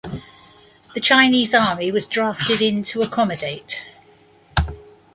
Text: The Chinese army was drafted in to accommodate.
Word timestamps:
The 0.95 0.99
Chinese 0.99 1.53
army 1.53 1.91
was 1.91 2.07
drafted 2.07 2.59
in 2.59 2.81
to 2.85 3.03
accommodate. 3.03 3.85